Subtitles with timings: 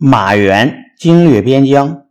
[0.00, 2.04] 马援经略边疆。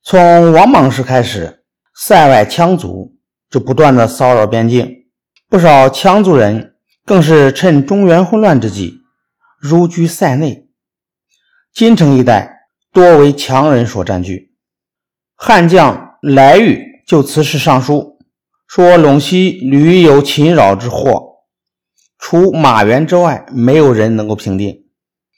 [0.00, 3.16] 从王莽时开始，塞外羌族
[3.50, 5.06] 就不断的骚扰边境，
[5.48, 9.00] 不少羌族人更是趁中原混乱之际
[9.58, 10.68] 入居塞内。
[11.74, 14.54] 金城一带多为羌人所占据。
[15.34, 18.20] 汉将来玉就此事上书，
[18.68, 21.40] 说陇西屡有侵扰之祸，
[22.18, 24.85] 除马援之外，没有人能够平定。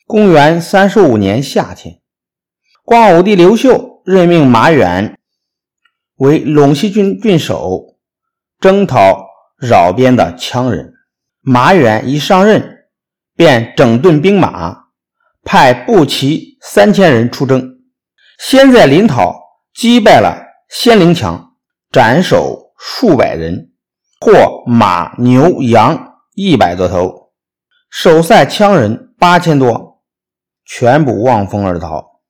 [0.08, 2.00] 公元三十五年夏天。
[2.82, 5.18] 光武帝刘秀任命马远
[6.16, 7.98] 为陇西郡郡守，
[8.58, 9.26] 征讨
[9.58, 10.94] 扰边的羌人。
[11.42, 12.86] 马远一上任，
[13.36, 14.84] 便整顿兵马，
[15.44, 17.80] 派步骑三千人出征。
[18.38, 19.34] 先在临洮
[19.74, 21.52] 击败了仙灵墙，
[21.92, 23.72] 斩首数百人，
[24.20, 27.30] 获马牛羊一百多头，
[27.90, 29.87] 守塞羌人八千多，
[30.68, 32.20] 全部望风而逃。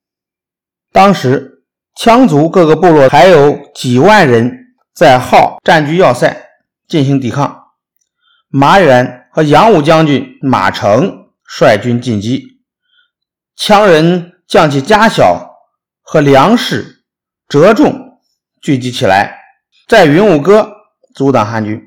[0.92, 1.64] 当时，
[2.00, 6.48] 羌族各个部落还有几万人在号占据要塞
[6.86, 7.64] 进行抵抗。
[8.48, 12.62] 马远和杨武将军马成率军进击，
[13.58, 15.50] 羌人将其家小
[16.00, 17.04] 和粮食
[17.48, 18.20] 折重
[18.62, 19.36] 聚集起来，
[19.88, 20.70] 在云武歌
[21.14, 21.82] 阻挡汉军。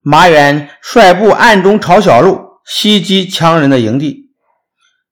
[0.00, 4.23] 马远率部暗中朝小路袭击羌人的营地，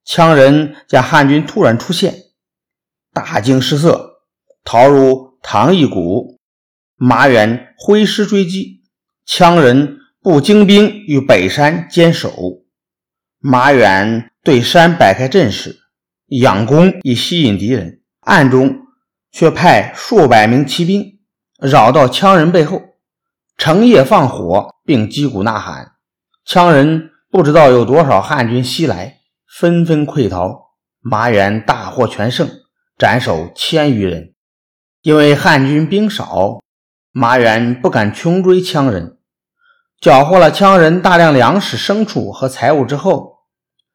[0.07, 2.15] 羌人见汉军突然出现。
[3.13, 4.23] 大惊失色，
[4.65, 6.39] 逃入唐邑谷。
[6.97, 8.83] 马远挥师追击，
[9.27, 12.33] 羌人步精兵于北山坚守。
[13.39, 15.81] 马远对山摆开阵势，
[16.29, 18.83] 佯攻以吸引敌人，暗中
[19.33, 21.19] 却派数百名骑兵
[21.59, 22.81] 绕到羌人背后，
[23.57, 25.93] 成夜放火，并击鼓呐喊。
[26.47, 29.22] 羌人不知道有多少汉军袭来，
[29.55, 30.73] 纷纷溃逃。
[31.01, 32.49] 马远大获全胜。
[32.99, 34.35] 斩首千余人，
[35.01, 36.61] 因为汉军兵少，
[37.11, 39.19] 马远不敢穷追羌人，
[40.01, 43.39] 缴获了羌人大量粮食、牲畜和财物之后，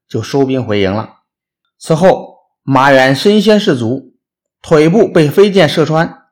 [0.10, 1.20] 就收兵回营了。
[1.78, 4.16] 此后，马远身先士卒，
[4.62, 6.24] 腿部被飞箭射穿。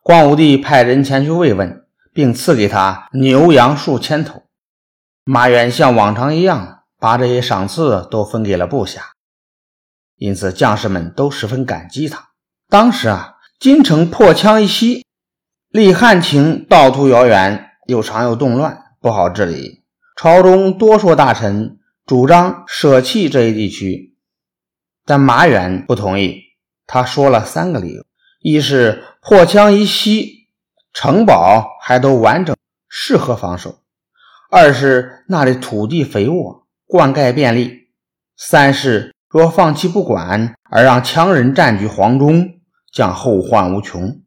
[0.00, 4.44] 光武帝派人前去慰问，并赐给他牛羊数千头。
[5.24, 9.14] 马远像往常一样，把这些赏赐都分给了部下。
[10.14, 12.28] 因此，将士们都十分感激他。
[12.68, 15.04] 当时啊，京城破羌一息，
[15.68, 19.82] 离汉庭道途遥远，又常有动乱，不好治理。
[20.14, 24.16] 朝中多数大臣主张舍弃这一地区，
[25.04, 26.40] 但马远不同意。
[26.86, 28.04] 他说了三个理由：
[28.40, 30.46] 一是破羌一息，
[30.92, 32.56] 城堡还都完整，
[32.88, 33.80] 适合防守；
[34.52, 36.61] 二是那里土地肥沃，
[36.92, 37.88] 灌溉便利；
[38.36, 39.14] 三是。
[39.30, 42.60] 若放弃不管，而让羌人占据黄忠，
[42.92, 44.20] 将后患无穷。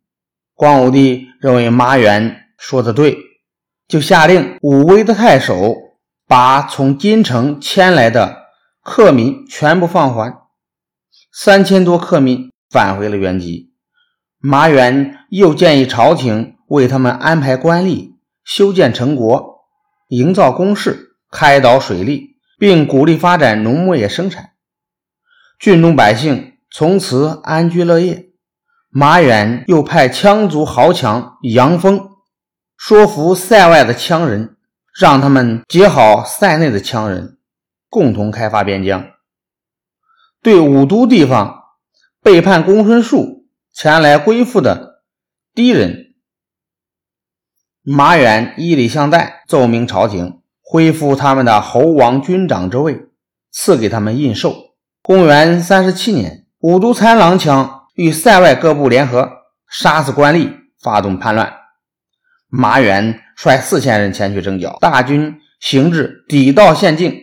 [0.56, 3.16] 光武帝认为马援说的对，
[3.88, 5.76] 就下令武威的太守
[6.28, 8.36] 把从金城迁来的
[8.82, 10.36] 客民全部放还，
[11.32, 13.74] 三千多客民返回了原籍。
[14.40, 19.68] 马援又建议朝廷为他们安排官吏，修建城国，
[20.08, 24.52] 营造工事，开导水利，并鼓励发展农牧业生产。
[25.60, 28.30] 郡中百姓从此安居乐业。
[28.90, 32.12] 马远又派羌族豪强杨峰
[32.78, 34.56] 说服塞外的羌人，
[34.98, 37.38] 让他们结好塞内的羌人，
[37.90, 39.12] 共同开发边疆。
[40.42, 41.64] 对武都地方
[42.22, 45.04] 背叛公孙述前来归附的
[45.54, 46.16] 敌人，
[47.82, 53.00] 马远以礼相待，奏明朝廷恢复他们的侯王军长之位，
[53.52, 54.74] 赐给他们印绶。
[55.04, 59.30] 公元三十七年，五都参郎羌与塞外各部联合，
[59.70, 61.54] 杀死官吏，发动叛乱。
[62.50, 67.16] 马远率四千人前去征剿，大军行至底道县境，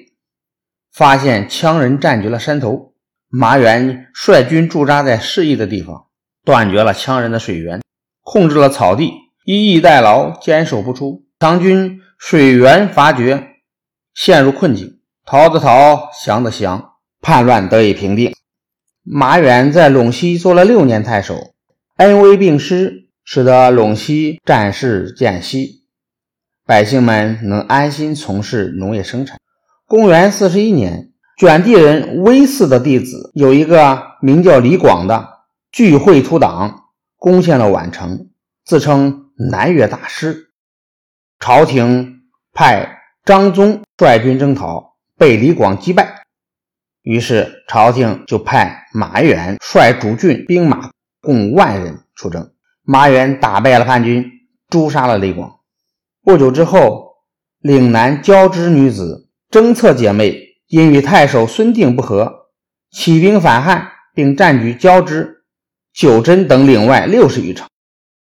[0.92, 2.92] 发现羌人占据了山头。
[3.28, 6.06] 马远率军驻扎在适宜的地方，
[6.44, 7.82] 断绝了羌人的水源，
[8.22, 9.10] 控制了草地，
[9.44, 11.24] 以逸待劳，坚守不出。
[11.40, 13.56] 唐军水源乏绝，
[14.14, 16.92] 陷入困境，逃的逃，降的降。
[17.20, 18.32] 叛乱得以平定。
[19.02, 21.52] 马远在陇西做了六年太守，
[21.96, 25.84] 恩威并施，使得陇西战事渐息，
[26.64, 29.40] 百姓们能安心从事农业生产。
[29.88, 35.28] 公元四十一年，卷地人威四的弟子有一个名叫李广的，
[35.72, 36.84] 聚会图党，
[37.16, 38.28] 攻陷了宛城，
[38.64, 40.51] 自称南越大师。
[41.44, 42.20] 朝廷
[42.52, 46.22] 派张宗率军征讨，被李广击败。
[47.02, 52.52] 于是朝廷就派马援率主郡兵马共万人出征。
[52.84, 54.24] 马援打败了叛军，
[54.70, 55.58] 诛杀了李广。
[56.22, 57.08] 不久之后，
[57.58, 62.50] 岭南交织女子征策姐妹因与太守孙定不和，
[62.92, 65.42] 起兵反汉，并占据交织、
[65.92, 67.66] 九真等岭外六十余城。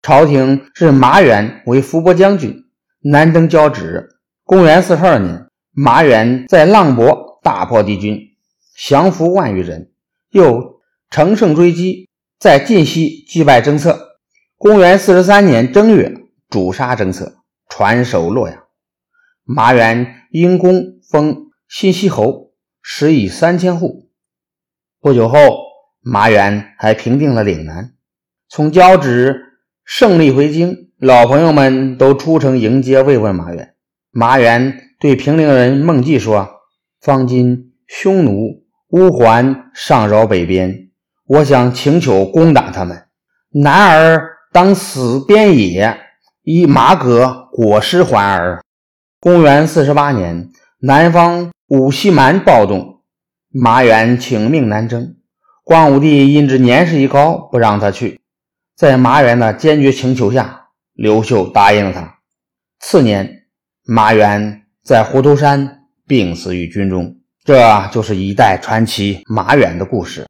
[0.00, 2.62] 朝廷置马援为伏波将军，
[3.02, 4.08] 南征交趾。
[4.44, 8.19] 公元四十二年，马援在浪博大破敌军，
[8.76, 9.93] 降服万余人，
[10.31, 12.08] 又乘胜追击，
[12.38, 14.19] 在晋西击败征策。
[14.56, 16.14] 公元四十三年正月，
[16.49, 17.37] 诛杀征策，
[17.69, 18.62] 传首洛阳。
[19.44, 24.10] 马援因功封新息侯，食邑三千户。
[25.00, 25.58] 不久后，
[26.00, 27.94] 马援还平定了岭南。
[28.49, 29.49] 从交趾。
[29.84, 33.75] 胜利回京，老朋友们都出城迎接慰问马援。
[34.12, 36.60] 马援对平陵人孟季说
[37.02, 40.90] ：“方今匈奴、乌桓上扰北边，
[41.26, 43.06] 我想请求攻打他们。
[43.50, 45.99] 男儿当死边野，
[46.44, 48.62] 以马革裹尸还耳。”
[49.19, 53.00] 公元四十八年，南方五溪蛮暴动，
[53.50, 55.16] 马援请命南征。
[55.64, 58.20] 光武帝因之年事已高，不让他去。
[58.76, 60.62] 在马援的坚决请求下，
[61.02, 62.19] 刘秀答应了他。
[62.78, 63.28] 次年，
[63.82, 67.16] 马援在虎头山病死于军中。
[67.43, 70.25] 这就是一代传奇马援的故事。